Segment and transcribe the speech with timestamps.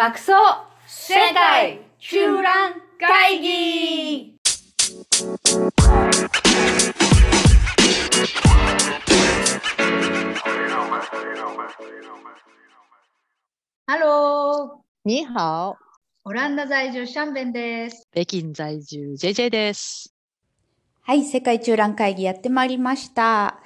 [0.00, 0.32] 爆走
[0.86, 4.34] 世界中覧会議
[13.86, 15.76] ハロー你好、
[16.24, 18.08] オランダ在住シャンベンです。
[18.10, 20.14] 北京在住 JJ です。
[21.02, 23.60] はい、世界中覧会議やってまいりました。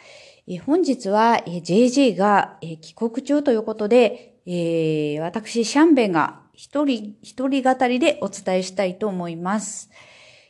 [0.48, 9.90] えー本日は、えー JJ が、えー帰国中ということで、えー私、シャンベが一人、一人語りでお伝えしたいと思います。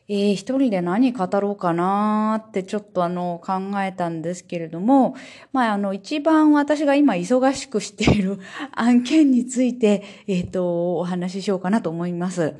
[0.08, 5.14] えー一人で何語ろうかなーってちょっとあの考えたんですけれども、
[5.52, 8.40] まああの一番私が今忙しくしている
[8.72, 12.56] 案件について、えっ、と、お話ししようかなと思います。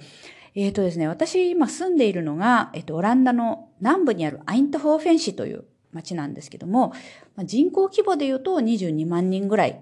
[0.54, 6.92] えっ、とですね、私今住んでいるのが、えっ、と、オランダの南部にあるアイントホーフェン市という町なんですけども、
[7.34, 9.80] まあ、人口規模で言うと22万人ぐらい。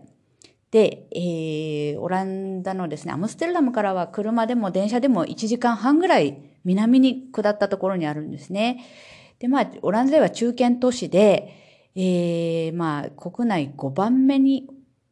[0.72, 8.82] で、えー、オランダのですね、アムステルダムからは車でも電車でも1時間半ぐらい南に下ったところにあるんですね。
[9.38, 14.66] で、まあ、オランダでは中堅都市で、えー、まあ、国内5番目に、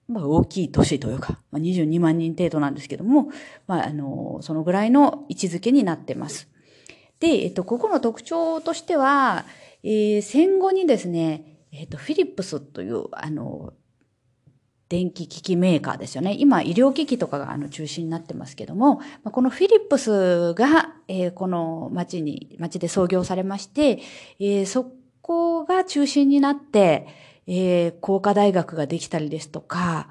[0.08, 3.28] まあ、大きい都市というか、まあ、22万人程度なんですけども、
[3.66, 6.48] まあ、あの、そのぐらいの位置づけになってます。
[7.18, 9.44] で、えっと、ここの特徴としては、
[9.82, 13.74] えー戦後にですね、えっと、フィリップスという、あの、
[14.90, 16.34] 電気機器メーカーですよね。
[16.36, 24.02] 今、医療機器とかがあの中心になってますけども、このフィリップスが、えーこの町に、町で創業されまして、
[24.40, 27.06] えーそこが中心になって、
[27.46, 30.08] えー工科大学ができたりですとか、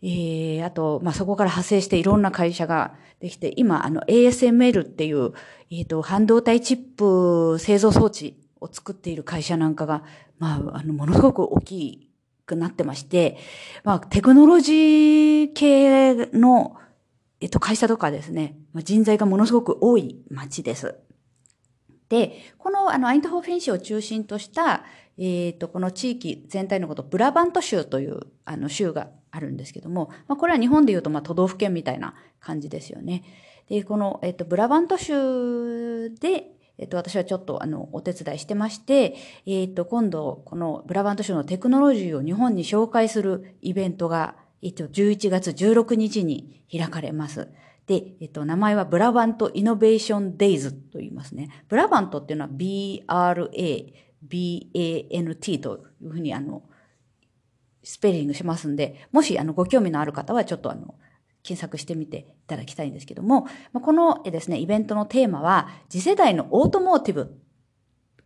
[0.00, 5.32] えーあと、まあ、そこから派生していろんな会社ができて、今、あの、ASML っていう、
[5.72, 10.04] えっ、と、半導体チップ製造装置を作っている会社なんかが、
[10.38, 12.09] まあ、あの、ものすごく大きい
[12.50, 13.38] くなってまして、
[13.84, 16.76] まあ、テクノロジー系の、
[17.40, 20.96] えっと、会社とかですね、人材がものすごく多い街です。
[22.08, 24.84] で、この、あの、アイントホーフェン市を中心とした、
[25.16, 33.22] えっ、と、この地域全体のこと、ブラバント州という、あの、州があるんですけども、まあ、これは日本で言うと、まあ、都道府県みたいな感じですよね。
[33.68, 39.14] で、この、えっ、と、ブラバント州で、えっと、私はちょっと、あの、お手伝いしてまして、
[39.44, 47.48] えっと、今度、このブラバント州のテクノロジーを日本に紹介するイベントが、えっと、11月16日に開かれます。
[47.86, 51.50] で、えっと、名前はブラバントイノベーションデイズと言いますね。
[51.68, 53.50] ブラバントっていうのは B-R-A-B-A-N-T
[55.60, 56.62] というふうにあの、
[57.82, 60.94] スペリングしますんで、もしあの、ご興味のある方はちょっとあの、
[61.42, 67.38] 検索してみていただきたいんですけども、このですね、イベントのテーマは、次世代のオートモーティブ、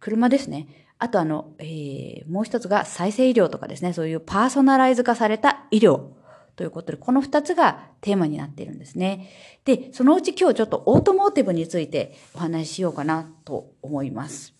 [0.01, 0.69] 車ですね。
[0.99, 6.11] あとあの、えー、もう一つが再生医療とかですね、そういうパーソナライズ化された医療
[6.57, 9.29] ということで、この二つがテーマになっているんですね。
[9.65, 14.55] で、そのうち今日ちょっとオートモーティブについてお話ししようかなと思います。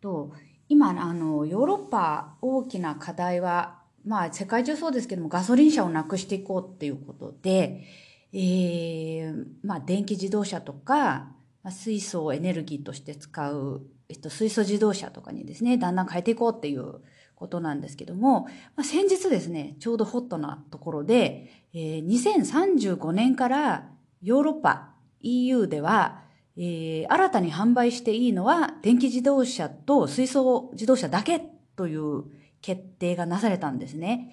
[0.00, 0.32] と、
[0.68, 7.84] 今、あの、ヨーロッパ大きな課題は、まあ世界中そうですけども、ガソリン車をなくしていこうっていうことで、
[8.32, 11.28] えー、まあ電気自動車とか、
[11.62, 17.00] まあ、水素をエネルギーとして使う、えっと、水素自動車とかにですね、だんだん変えていこうっていう
[17.34, 18.42] ことなんですけども、
[18.76, 23.88] まあ、先日ですね、ちょうどホットなところで、えー2035年から
[24.22, 26.22] ヨーロッパ EU では、
[26.56, 31.40] えー新たに販売していいのは電気自動車と水素自動車だけ
[31.76, 32.24] という
[32.64, 34.32] 決定がなされたんですね。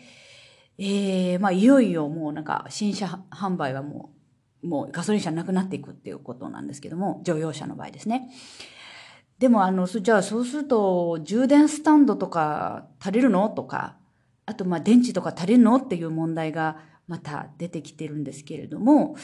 [0.77, 4.13] えー、まあ、いよいよもうなんか新車販売はも
[4.63, 8.31] う、もうガソリン車なくなっていくっていうことなんですけども、乗用車の場合ですね。
[9.37, 13.97] でもあの、じゃあそうすると充電スタンドとか足りるのとか、
[14.45, 16.77] あとま電池とか足りるのっていう問題が
[17.07, 19.17] また出てきてるんですけれども、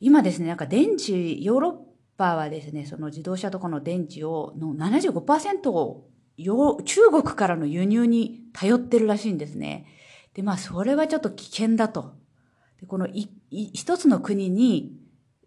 [0.00, 1.74] 今ですね、なんか電池、ヨーロッ
[2.16, 9.86] パはですね、その自動車とかの電池を、の75%を中国からの輸入に頼ってるらしいんですね。
[10.34, 12.14] で、まあそれはちょっと危険だと。
[12.80, 14.96] で、このい、い一つの国に、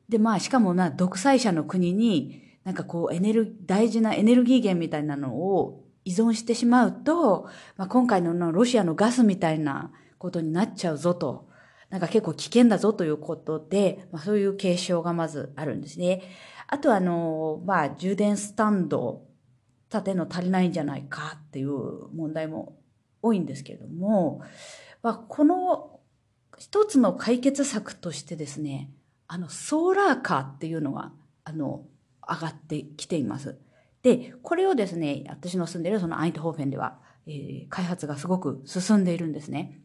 [0.10, 11.50] で、まあしかもな、独裁者の国に、なんかこうエネル、大事なエネルギー源みたいなのを依存してしまうと、まあ今回ののロシアのガスみたいなことになっちゃうぞと。
[11.90, 16.22] なんか結構危険だぞということで、まあそういう警鐘がまずあるんですね。
[16.68, 19.31] あとあの、まあ充電スタンド
[19.92, 22.78] 立ての足りないんじゃないかっていう問題も
[23.22, 24.42] 多いんですけれども、
[25.04, 26.00] まあこの
[26.58, 28.92] 一つの解決策としてですね、
[29.28, 31.12] あの、ソーラーカーっていうのが、
[31.44, 31.86] あの、
[32.28, 33.58] 上がってきています。
[34.04, 39.81] で、これをですね、私の住んでいるそのアイントホーフェンでは、えー開発がすごく進んでいるんですね。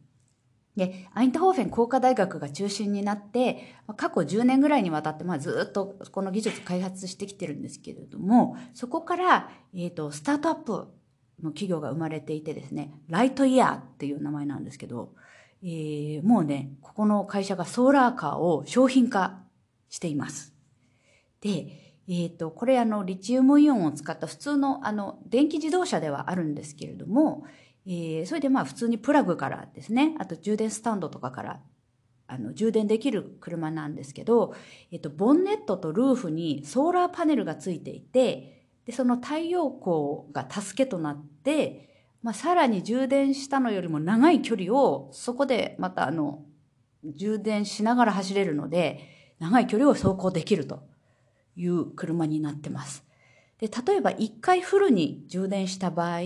[0.76, 10.72] で、アイントホーフェン工科大学が中心になって、過去10年ぐらいにわたって、まあ、ずっとこの技術開発してきてるんですけれども、そこから、えっ、と、スタートアップ
[11.42, 15.14] の企業が生まれていてですね、ライトイヤーっていう名前なんですけど、
[15.62, 19.40] えーもうね、ここの会社がソーラーカーを商品化
[19.88, 20.54] しています。
[21.40, 27.44] で、えっ、と、これあの、リチウムイオンを使った普通のあの、電気自動車ではあるんですけれども、
[27.86, 31.60] えーそれでまあ普通にプラグからですね、あと充電スタンドとかから、
[32.26, 34.54] あの、充電できる車なんですけど、
[34.90, 46.44] えっ、と、ボンネットとルーフにソーラーパネルがついていて、で、その太陽光が助けとなって、まあさらに充電したのよりも長い距離を、そこでまたあの、
[47.04, 50.82] 充電しながら走れるので、長い距離を走行できると
[51.54, 53.04] いう車になってます。
[53.58, 56.20] で、例えば1回フルに充電した場合、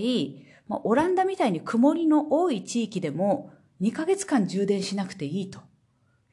[0.70, 3.50] まあ、オランダみたいに曇りの多い地域でも
[3.80, 5.58] 2ヶ月間充電しなくていいと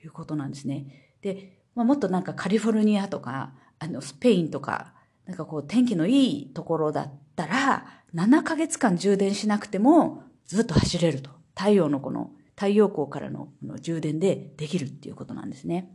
[0.04, 1.16] いうことなんですね。
[1.22, 4.94] で、まあ、もっとなんかカリフォルニアとか、あの、スペインとか、
[5.26, 11.32] なんかこう天気のいいところだったら、7ヶ月間充電しなくてもずっと走れると。
[11.58, 13.50] 太陽のこの、太陽光からの
[13.82, 15.92] 充電でできるっていうことなんですね。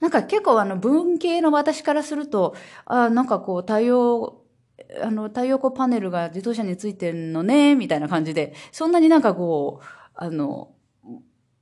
[0.00, 2.54] なんか結構あの文系の私からすると、
[2.84, 4.39] あなんかこう太陽、
[5.02, 10.72] あの太陽光パネルが自動車についてんのね、みたいな感じで、そんなになんかこう、あの、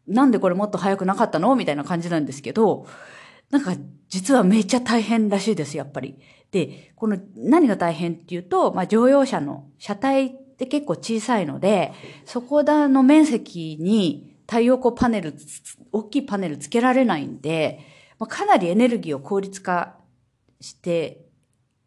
[0.07, 1.55] なんでこれもっと早くなかったの？
[1.55, 2.87] みたいな感じなんですけど、
[3.51, 3.75] なんか
[4.09, 6.19] 実はめっちゃ大変らしいです、やっぱり。
[6.51, 11.93] で、この何が大変っていうと、まあ乗用車の車体って結構小さいので、
[12.25, 15.35] そこだの面積に太陽光パネル、
[15.93, 17.81] 大きいパネルつけられないんで、
[18.19, 19.97] まあ、かなりエネルギーを効率化
[20.61, 21.28] して、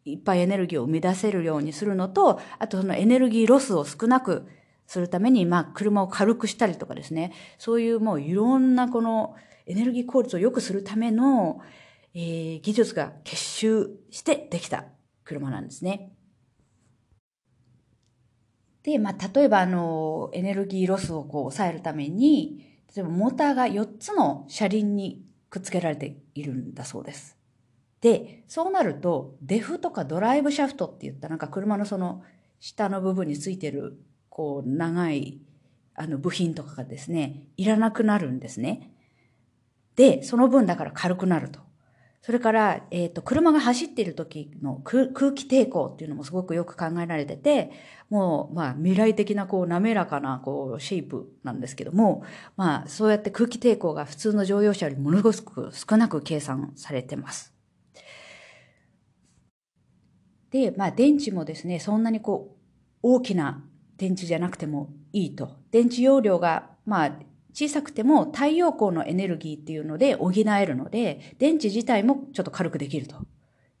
[0.04, 4.46] いっぱいエネルギーを生み出せるようにするのと、あとそのエネルギーロスを少なく
[4.86, 9.34] するために、まあ車を軽くしたりとかですね、そういうもういろんなこの
[9.66, 11.60] エネルギー効率を良くするための、
[12.14, 14.84] えー技術が結集してできた
[15.24, 16.12] 車なんですね。
[18.82, 22.58] で、まあ、例えば、あの、エネルギーロスをこう抑えるために、
[22.94, 27.41] 例えばモーターが4つの車輪にくっつけられているんだそうです。
[28.02, 32.22] で、そうなると、デフとかドライブシャフトって言ったなんか車のその
[32.58, 33.96] 下の部分についてる、
[34.28, 35.40] こう、長い、
[35.94, 38.92] あの、部品とかがですね、いらなくなるんですね。
[39.94, 41.60] で、その分だから軽くなると。
[42.22, 47.70] それから、えっ、と、車が走っている時の空空気抵抗っていうのもすごくよく考えられてて、
[48.10, 52.24] もう、まあ、未来的な、こう、滑らかな、こう、シェイプなんですけども、
[52.56, 57.51] まあ、そうやって空気抵抗が普通の乗用車よりものすごく少なく計算されてます。
[60.52, 62.58] で、まあ、電池もですね、そんなにこう、
[63.02, 63.64] 大きな
[63.96, 65.56] 電池じゃなくてもいいと。
[65.70, 67.12] 電池容量が、まあ、
[67.54, 73.16] 小さくても太陽光のエネルギーっていうので補えるので、電池自体もちょっと軽くできると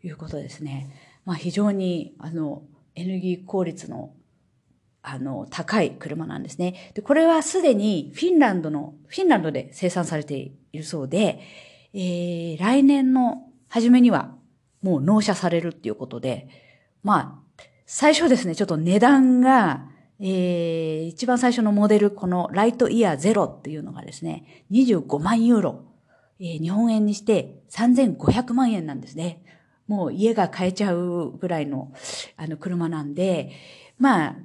[0.02, 0.90] いうことですね。
[1.24, 2.62] まあ非常に、あの、
[2.94, 4.12] エネルギー効率の、
[5.02, 6.92] あの、高い車なんですね。
[6.94, 11.40] で、これはすでにフィンランドの、フィンランドで生産されているそうで、
[11.94, 14.34] えー、来年の初めには
[14.82, 16.48] もう納車されるっていうことで、
[17.02, 19.88] まあ、最初ですね、ちょっと値段が、
[20.20, 25.84] えー、一番最初のモデル、このライトイヤーゼロっていうのがですね、25万ユーロ、
[26.40, 29.42] えー日本円にして3500万円なんですね。
[29.88, 31.92] もう家が買えちゃうぐらいの、
[32.36, 33.50] あの、車なんで、
[33.98, 34.36] まあ、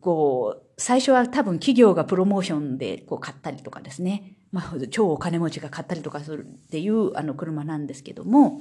[0.00, 8.60] こう、最初は多分企業がプロモーションでこう買ったりとかですね、まあ、超お金持ちが買ったりとかするっていうあの車なんですけども、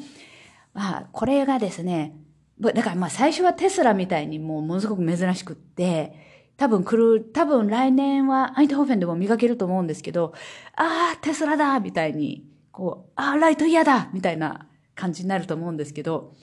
[0.74, 2.15] まあ、これがですね、
[2.62, 6.13] だからまあ最初はテスラみたいにもうものすごく珍しくって、
[6.58, 10.34] 多分来る、多分来年はアイントホーフェンでも見かけると思うんですけど、
[10.75, 16.34] ああ、テスラだみたいに、こう、ああ、ライトイヤーだみたいな感じになると思うんですけど、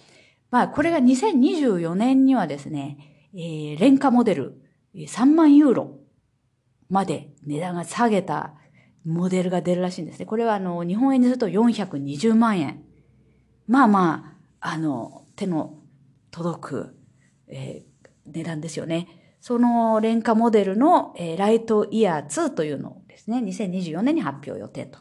[0.51, 4.63] まあこれが2024年にはですね、えー、廉価モデル
[4.95, 5.99] 3万ユーロ
[6.89, 8.55] まで値段が下げた
[9.05, 10.27] モデルが出るらしいんですね。
[10.27, 12.83] これはあの、日本円にすると420万円。
[13.69, 15.76] まあまあ、あの、手の
[16.37, 16.97] 届く、
[17.49, 17.97] えー
[18.29, 19.37] 値段ですよね。
[19.41, 24.99] その廉価モデルの、えーライトイヤー2というのをですね、2024年に発表予定と。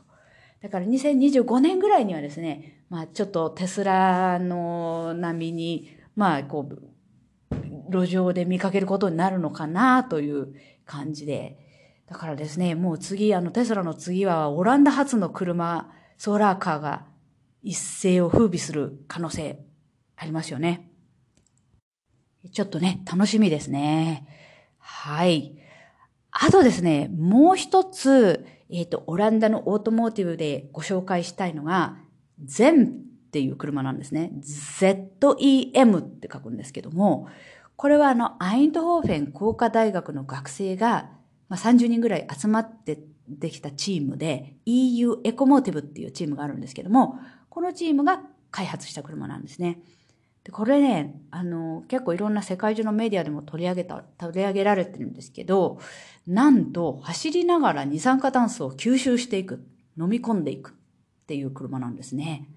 [0.62, 7.56] だから2025年ぐらいにはですね、まあちょっとテスラの並みに、まあこう、
[7.90, 10.54] 路上で見かけることになるのかなという
[10.86, 11.58] 感じで。
[12.08, 17.08] だからですね、もう次、あのテスラの次はオランダ発の車、ソーラーカーが
[17.64, 19.60] 一世を風靡する可能性
[20.16, 20.92] ありますよね。
[22.52, 24.28] ちょっとね、楽しみですね。
[24.80, 25.56] はい。
[26.32, 31.98] あとですね、もう一つ、えっ、ー、と、オランダのオートモーティブでご紹介したいのが、
[32.44, 32.88] ゼンっ
[33.32, 34.32] ていう車なんですね。
[34.42, 37.28] ZEM って書くんですけども、
[37.76, 41.10] これはあの、アイントホーフェン工科大学の学生が、
[41.50, 48.22] まあ、30人ぐらい集まってできたチームで EU エコモーティブっていうチームがあるんですけども、このチームが
[48.52, 49.80] 開発した車なんですね。
[50.46, 55.80] でこれね、あの、結構いろんな世界中のメディアでも取り上げた、取り上げられてるんですけど、
[56.28, 59.66] なんと走りながら二酸化炭素を吸収していく、
[60.00, 60.74] 飲み込んでいくっ
[61.26, 62.48] ていう車なんですね。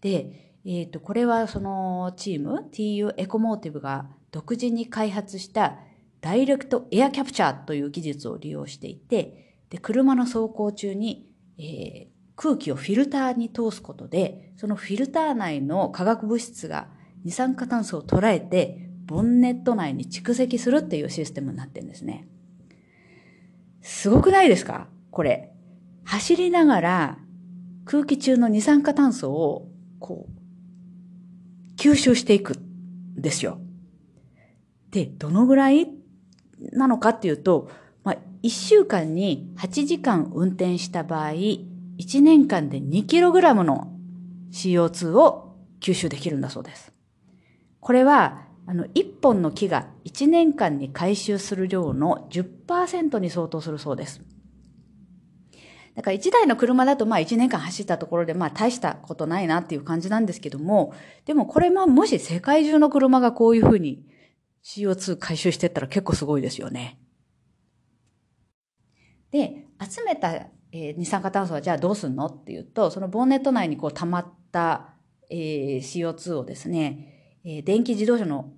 [0.00, 5.78] で、えっ、ー、と、これはそのチーム、TU エコモーティブが独自に開発した
[6.20, 16.86] ダイレクトエアキャプチャーという技術を利用していて、で、車の走行中に、えー、空気をフィルターに通すことで、そのフィルター内の化学物質が
[17.24, 22.28] 二酸化炭素を捉えて、ボンネット内に蓄積するっていうシステムになってるんですね。
[23.82, 24.88] すごくないですか？
[25.10, 25.50] これ。
[26.04, 27.18] 走りながら
[27.86, 33.58] 空気中の二酸化炭素を、こう、吸収していくんですよ。
[34.90, 35.88] で、どのぐらい
[36.72, 37.68] なのかっていうと、
[38.04, 43.92] まあ、1週間に8時間運転した場合、1年間で 2kg の
[44.52, 46.93] CO2 を吸収できるんだそうです。
[47.84, 54.22] これは、あの、1本の木が1年間に回収する量の10%に相当するそうです。
[55.94, 60.94] だから1台の車だとまあ1年間走ったところでまあ大したことないなっていう感じなんですけども、
[61.26, 64.06] でもこれももし世界中の車がこういうふうに
[64.64, 66.98] CO2 回収してったら結構すごいですよね。
[69.30, 70.32] で、集めた、
[70.72, 72.26] え、二酸化炭素はじゃあどうすんの？
[72.26, 74.94] っていうと、そのボンネット内にこう溜まった、
[75.28, 77.13] えー、CO2 をですね、
[77.44, 78.52] えー、電気自動車の、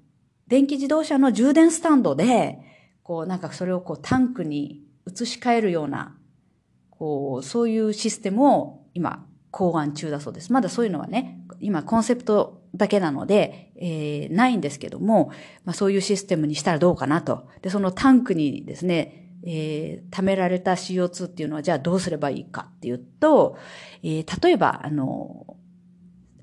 [0.47, 2.59] 電気自動車の充電スタンドで、
[3.03, 6.17] こうなんかそれをこうタンクに移し替えるような、
[6.91, 10.53] こう、そういうシステムを今考案中だそうです。
[10.53, 15.31] まだそういうのはね、今コンセプトだけなので、えー、ないんですけども、
[15.65, 17.49] まあそういうシステムにしたらどうかなと。
[17.63, 23.57] で、そのタンクにですね、えー、貯められた CO2 っていうのはじゃあどうすればいいかっていうと、
[24.03, 25.57] えー、例えば、あの、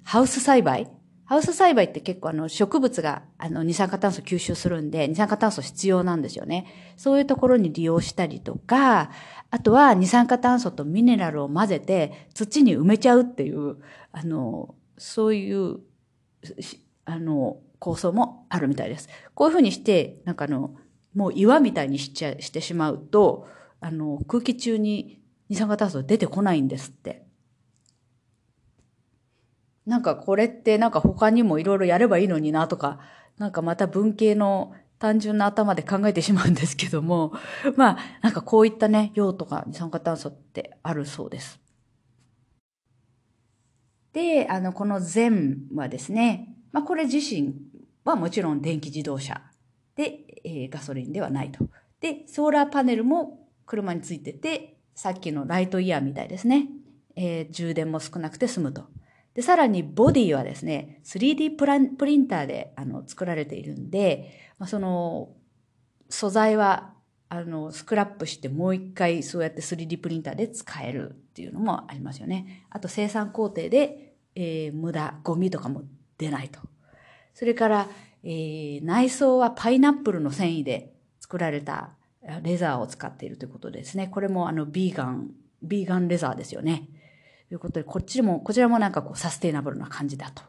[0.04, 0.90] ハウス栽培
[1.26, 6.94] ハウス栽培って結構あの植物があの二酸化炭素吸収するんで二酸化炭素必要なんですよね。
[6.98, 9.12] そういうところに利用したりとか、
[9.50, 13.78] あとは二酸化炭素とミネラルを混ぜて土に埋めちゃうっていう、
[14.12, 15.80] あの、そういう
[17.06, 19.10] あの、構想もあるみたいです。
[19.34, 20.76] こういうふうにして、なんかあの、
[21.16, 23.48] もう岩みたいにしちゃ、してしまうと、
[23.82, 27.26] あの、空気中に二酸化炭素出てこないんですって。
[29.86, 33.00] なんかこれってなんか他にもいろいろやればいいのになとか、
[33.38, 37.34] なんかまた文系の単純な頭で考えてしまうんですけども、
[37.76, 41.60] まあ、なんかこういったね、用途が二酸化炭素ってあるそうです。
[44.14, 47.54] で、あの、この全はですね、まあ、これ自身
[48.06, 49.42] はもちろん電気自動車
[49.96, 51.68] で、えー、ガソリンではないと。
[52.00, 56.70] で、ソーラーパネルも車についてて、さっきのライトイヤーみたいですね。
[57.16, 58.86] えー、充電も少なくて済むと。
[59.36, 65.30] で、さらにボディはですね、3D プランプリンターであの作られているんで、まあ、その
[66.10, 66.94] 素材は
[67.30, 72.66] あのスクラップしてもう一回そうやって 3D プリンターで使えるっていうのもありますよね。
[72.70, 75.82] あと生産工程で、えー、無駄、ゴミとかも
[76.20, 76.60] 出ないと。
[77.34, 77.88] それから、
[78.24, 81.96] えー、内装はパイナップルの繊維で作られた
[82.44, 84.08] レザーを使っているということですね。
[84.08, 85.32] これもあのビーガン、
[85.64, 86.88] ビーガンレザーですよね。
[87.50, 90.44] ということで、こっちも、こちらもなんかこうサステイナブルな感じだと。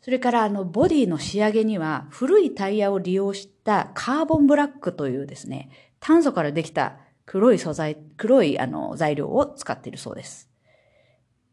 [0.00, 5.70] それからあのボディの仕上げには古いタイヤを利用したカーボンブラックというですね、
[6.00, 10.48] 炭素からできた黒い素材、黒いあの材料を使っているそうです。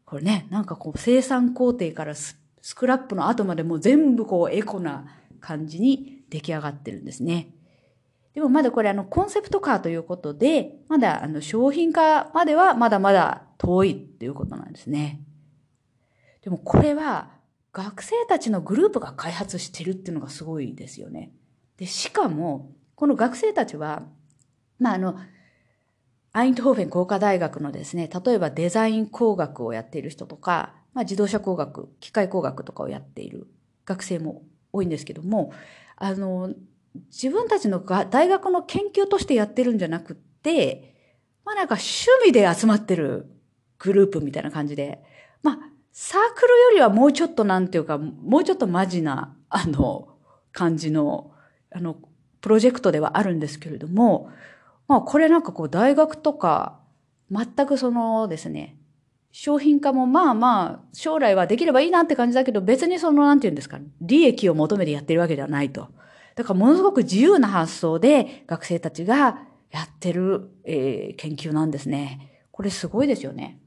[0.04, 5.06] これね、なんかこう生産工程からススクラップの後までもう全部こうエコな
[5.40, 7.54] 感じに出来上がってるんですね。
[8.36, 15.22] でもまだこれあのコンセプトカーということで、まだあの商品化まではまだまだ遠いっていうことなんですね。
[16.42, 17.30] でもこれは
[17.72, 21.32] 学生たちのグループが開発してるっていうのがすごいですよね。
[21.78, 24.02] で、しかも、この学生たちは、
[24.78, 25.16] まあ、あの、
[26.32, 33.46] アイントホーフェン工科大学のですね、例えばデザイン工学をやっている人とか、まあ、自動車工学、機械工学とかをやっている
[33.86, 34.42] 学生も
[34.74, 35.52] 多いんですけども、
[35.96, 36.52] あの、
[37.06, 40.94] 自分たちの大学の研究としてやってるんじゃなくって、
[41.44, 43.26] まあなんか趣味で集まってる
[43.78, 45.02] グループみたいな感じで、
[45.42, 45.58] まあ
[45.92, 50.08] サークルよりはもうちょっとなんていうか、もうちょっとマジな、あの、
[50.52, 51.32] 感じの、
[51.70, 51.96] あの、
[52.42, 54.30] プロジェクトではあるんですけれども、
[54.88, 56.80] まあこれなんかこう大学とか、
[57.30, 58.76] 全くそのですね、
[59.32, 65.88] 商品化もまあまあ将来はできればいいなって感じだけど別にそのなんて言うんですか、利益を求めてやってるわけではないと。
[66.36, 69.40] だからものすごく自由な発想で学生たちが
[69.70, 72.44] やってる、えー、研究なんですね。
[72.52, 73.60] これすごいですよね。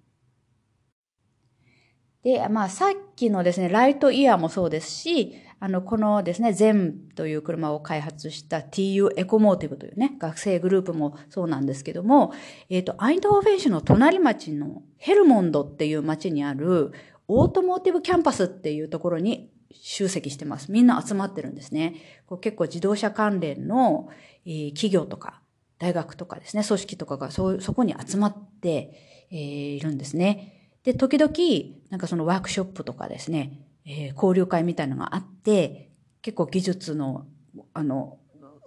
[2.24, 12.34] で、まあさっきのですね、ライトイヤーもそうですし、あの、このですね、ゼンという車を開発した TU エコモーティブというね、学生グループもそうなんですけども、
[12.70, 16.92] えっ、ー、と、アインドホーフェン市の隣町のヘルモンドっていう町にある
[17.28, 20.72] オートモーティブキャンパスっていうところに集積してます。
[20.72, 21.96] みんな集まってるんですね。
[22.26, 24.10] こう結構自動車関連の、
[24.46, 25.42] えー、企業とか、
[25.78, 29.38] 大学とかですね、組織とかがそ、そこに集まって、えー、
[29.76, 30.74] いるんですね。
[30.84, 31.32] で、時々、
[31.90, 37.26] なんかそのワークショップとかですね、えー、交流会みたいなのがあって、結構技術の、
[37.74, 38.20] あの、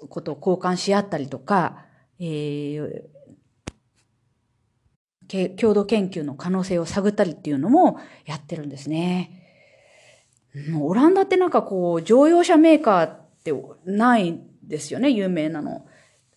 [0.09, 1.85] ことを交換し合ったりとか、
[2.19, 9.42] えー、共同研究の可能性を探ったりっていうのもやってるんですね。
[10.79, 13.53] オランダってなんかこう、乗用車メーカーって
[13.85, 15.87] ないですよね、有名なの。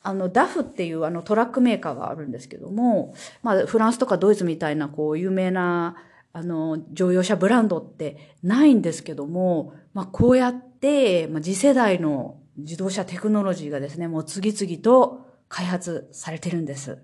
[0.01, 5.95] あの、ダフっていうあのトラックメーカーがあるんですけども、まあ、フランスとかドイツみたいなこう、有名な、
[6.31, 16.99] あの、乗用車ブランドってないんですけども、まあ、こうやって、まあ、次世代の自動車テクノロジーがですね、もう次々と開発されてるんです。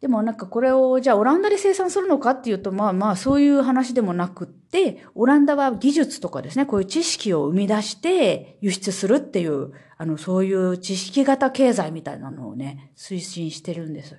[0.00, 14.16] でもなんかこれをじゃあオランダで生産するのかっていうとまあまあそういう話でもなくって、オランダは技術とかですね、こういう知識を生み出して輸出するっていう、あのそういう知識型経済みたいなのをね、推進してるんです。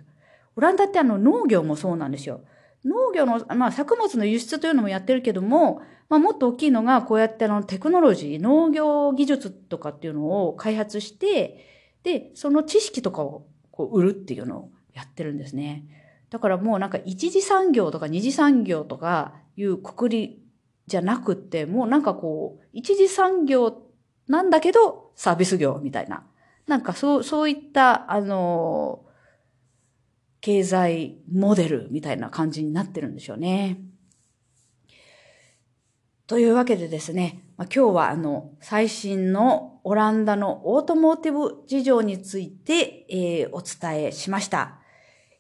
[0.56, 2.42] オランダってあの農業もそうなんですよ。
[2.84, 11.66] 農業の、まあ作物の輸出というのもやってるけども、まあもっと大きいのがこうやってあのテクノロジー、農業技術とかっていうのを開発して、
[12.02, 15.86] で、その知識とかをこう売るっていうのをやってるんですね。
[16.32, 20.44] だからもうなんか一次産業とか二次産業とかいうくくり
[20.88, 23.84] じゃなくって、もうなんかこう、一次産業
[24.28, 26.24] なんだけどサービス業みたいな。
[26.66, 29.06] なんかそう、そういった、あの、
[30.42, 33.78] 経済モデルみたいな感じになってるんでしょうね。
[36.26, 44.77] というわけでですね、まあ、今日はあの、最新のオランダのオートモーティブ事情について、えー、お伝えしました。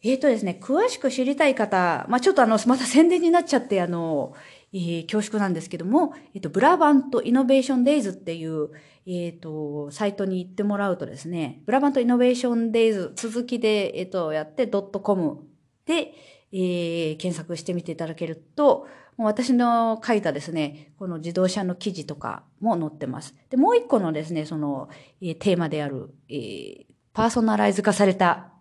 [0.07, 4.33] えっ、ー、とですね、詳しく知りたい方、まあ、ちょっとあの、また宣伝になっちゃって、あの、
[4.71, 8.69] えー、恐縮なんですけども、えっ、ー、と、ブラバントイノベーションデイズっていう、
[9.05, 15.45] えっ、ー、と、サイトに行ってもらうとですね、ブラバントイノベーションデイズ続きで、えっ、と、やって、ドットコム
[15.85, 16.13] で、
[16.53, 23.35] えー、検索してみていただけると、もう私の書いたですね、この自動車の記事とかも載ってます。
[23.49, 24.89] で、もう一個のですね、その、
[25.21, 28.53] えー、テーマである、えー、パーソナライズ化された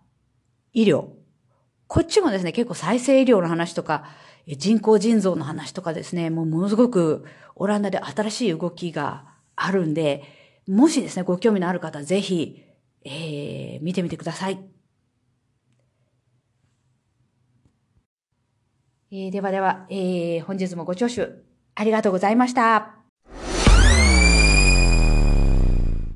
[0.73, 1.16] 医療
[1.87, 4.05] こっちもですね、結構再生医療の話とか、
[4.47, 10.23] 人工腎臓の話とかですね、もうものすごくオランダで新しい動きがあるんで、
[10.67, 12.63] もしですね、ご興味のある方ぜひ、
[13.03, 14.59] えー、見てみてください。
[19.09, 21.25] えー、ではでは、えー、本日もご聴取
[21.75, 22.96] ありがとうございました。